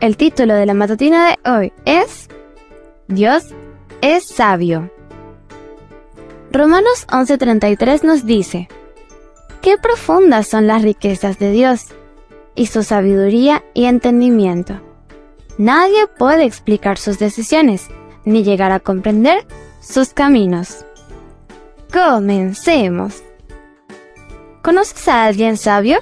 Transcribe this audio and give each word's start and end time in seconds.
El 0.00 0.16
título 0.16 0.54
de 0.54 0.64
la 0.64 0.74
matutina 0.74 1.30
de 1.30 1.50
hoy 1.50 1.72
es 1.84 2.28
Dios 3.08 3.46
es 4.00 4.28
sabio. 4.28 4.92
Romanos 6.52 7.04
11:33 7.08 8.04
nos 8.04 8.24
dice, 8.24 8.68
Qué 9.60 9.76
profundas 9.76 10.46
son 10.46 10.68
las 10.68 10.82
riquezas 10.82 11.40
de 11.40 11.50
Dios 11.50 11.86
y 12.54 12.66
su 12.66 12.84
sabiduría 12.84 13.64
y 13.74 13.86
entendimiento. 13.86 14.80
Nadie 15.58 16.06
puede 16.06 16.44
explicar 16.44 16.96
sus 16.96 17.18
decisiones 17.18 17.88
ni 18.24 18.44
llegar 18.44 18.70
a 18.70 18.78
comprender 18.78 19.48
sus 19.80 20.10
caminos. 20.10 20.84
Comencemos. 21.92 23.24
¿Conoces 24.62 25.08
a 25.08 25.24
alguien 25.24 25.56
sabio? 25.56 25.98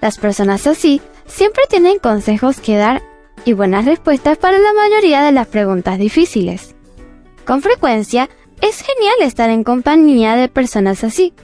Las 0.00 0.18
personas 0.18 0.66
así 0.66 1.00
siempre 1.26 1.62
tienen 1.68 1.98
consejos 1.98 2.60
que 2.60 2.76
dar 2.76 3.02
y 3.44 3.52
buenas 3.52 3.84
respuestas 3.84 4.38
para 4.38 4.58
la 4.58 4.72
mayoría 4.72 5.22
de 5.22 5.32
las 5.32 5.46
preguntas 5.46 5.98
difíciles. 5.98 6.74
Con 7.44 7.62
frecuencia, 7.62 8.28
es 8.60 8.82
genial 8.82 9.14
estar 9.20 9.50
en 9.50 9.64
compañía 9.64 10.36
de 10.36 10.48
personas 10.48 11.04
así. 11.04 11.34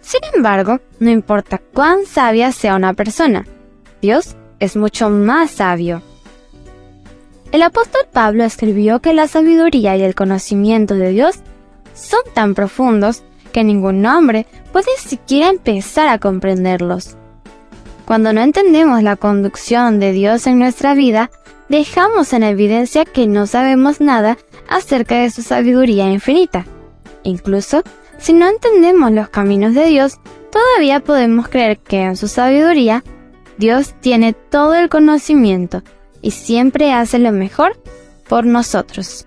Sin 0.00 0.20
embargo, 0.34 0.80
no 0.98 1.10
importa 1.10 1.58
cuán 1.58 2.06
sabia 2.06 2.52
sea 2.52 2.76
una 2.76 2.94
persona, 2.94 3.46
Dios 4.02 4.36
es 4.58 4.76
mucho 4.76 5.10
más 5.10 5.50
sabio. 5.50 6.02
El 7.52 7.62
apóstol 7.62 8.02
Pablo 8.12 8.44
escribió 8.44 9.00
que 9.00 9.14
la 9.14 9.28
sabiduría 9.28 9.96
y 9.96 10.02
el 10.02 10.14
conocimiento 10.14 10.94
de 10.94 11.10
Dios 11.10 11.36
son 11.94 12.20
tan 12.34 12.54
profundos 12.54 13.22
que 13.52 13.62
ningún 13.62 14.04
hombre 14.04 14.46
puede 14.72 14.96
siquiera 14.98 15.48
empezar 15.48 16.08
a 16.08 16.18
comprenderlos. 16.18 17.16
Cuando 18.04 18.32
no 18.32 18.42
entendemos 18.42 19.02
la 19.02 19.16
conducción 19.16 19.98
de 19.98 20.12
Dios 20.12 20.46
en 20.46 20.58
nuestra 20.58 20.94
vida, 20.94 21.30
dejamos 21.68 22.32
en 22.32 22.42
evidencia 22.42 23.04
que 23.04 23.26
no 23.26 23.46
sabemos 23.46 24.00
nada 24.00 24.36
acerca 24.68 25.16
de 25.16 25.30
su 25.30 25.42
sabiduría 25.42 26.10
infinita. 26.10 26.66
Incluso, 27.22 27.82
si 28.18 28.34
no 28.34 28.48
entendemos 28.48 29.10
los 29.12 29.30
caminos 29.30 29.74
de 29.74 29.86
Dios, 29.86 30.18
todavía 30.50 31.00
podemos 31.00 31.48
creer 31.48 31.78
que 31.78 32.02
en 32.02 32.16
su 32.16 32.28
sabiduría, 32.28 33.02
Dios 33.56 33.94
tiene 34.00 34.32
todo 34.34 34.74
el 34.74 34.88
conocimiento 34.88 35.82
y 36.20 36.32
siempre 36.32 36.92
hace 36.92 37.18
lo 37.18 37.32
mejor 37.32 37.78
por 38.28 38.44
nosotros. 38.44 39.26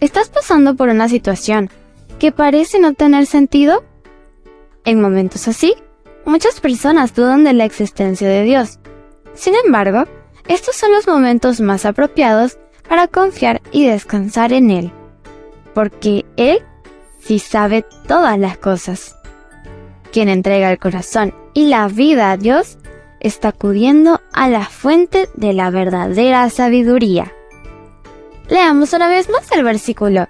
¿Estás 0.00 0.28
pasando 0.28 0.76
por 0.76 0.88
una 0.90 1.08
situación 1.08 1.70
que 2.18 2.32
parece 2.32 2.78
no 2.78 2.94
tener 2.94 3.26
sentido? 3.26 3.84
En 4.84 5.00
momentos 5.00 5.48
así, 5.48 5.74
Muchas 6.28 6.60
personas 6.60 7.14
dudan 7.14 7.42
de 7.42 7.54
la 7.54 7.64
existencia 7.64 8.28
de 8.28 8.42
Dios. 8.42 8.80
Sin 9.32 9.54
embargo, 9.64 10.04
estos 10.46 10.76
son 10.76 10.92
los 10.92 11.06
momentos 11.06 11.58
más 11.62 11.86
apropiados 11.86 12.58
para 12.86 13.08
confiar 13.08 13.62
y 13.72 13.86
descansar 13.86 14.52
en 14.52 14.70
Él, 14.70 14.92
porque 15.72 16.26
Él 16.36 16.58
sí 17.18 17.38
sabe 17.38 17.86
todas 18.06 18.38
las 18.38 18.58
cosas. 18.58 19.16
Quien 20.12 20.28
entrega 20.28 20.70
el 20.70 20.78
corazón 20.78 21.32
y 21.54 21.68
la 21.68 21.88
vida 21.88 22.30
a 22.30 22.36
Dios 22.36 22.76
está 23.20 23.48
acudiendo 23.48 24.20
a 24.34 24.50
la 24.50 24.66
fuente 24.66 25.30
de 25.32 25.54
la 25.54 25.70
verdadera 25.70 26.50
sabiduría. 26.50 27.32
Leamos 28.50 28.92
una 28.92 29.08
vez 29.08 29.30
más 29.30 29.50
el 29.52 29.64
versículo. 29.64 30.28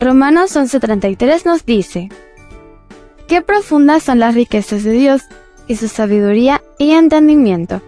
Romanos 0.00 0.56
11:33 0.56 1.44
nos 1.44 1.64
dice, 1.64 2.08
Qué 3.28 3.42
profundas 3.42 4.02
son 4.02 4.18
las 4.18 4.34
riquezas 4.34 4.84
de 4.84 4.92
Dios 4.92 5.22
y 5.66 5.76
su 5.76 5.88
sabiduría 5.88 6.62
y 6.78 6.92
entendimiento. 6.92 7.80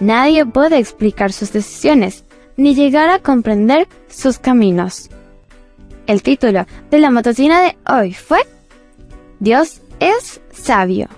Nadie 0.00 0.46
puede 0.46 0.78
explicar 0.78 1.32
sus 1.32 1.52
decisiones 1.52 2.24
ni 2.56 2.74
llegar 2.74 3.08
a 3.10 3.18
comprender 3.18 3.88
sus 4.08 4.38
caminos. 4.38 5.10
El 6.06 6.22
título 6.22 6.66
de 6.90 6.98
la 6.98 7.10
matutina 7.10 7.62
de 7.62 7.76
hoy 7.90 8.14
fue 8.14 8.40
Dios 9.40 9.80
es 10.00 10.40
sabio. 10.52 11.08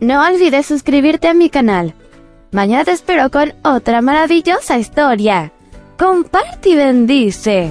No 0.00 0.24
olvides 0.26 0.66
suscribirte 0.66 1.28
a 1.28 1.34
mi 1.34 1.50
canal. 1.50 1.94
Mañana 2.52 2.84
te 2.84 2.92
espero 2.92 3.30
con 3.30 3.54
otra 3.64 4.02
maravillosa 4.02 4.78
historia. 4.78 5.52
Comparte 5.98 6.70
y 6.70 6.76
bendice. 6.76 7.70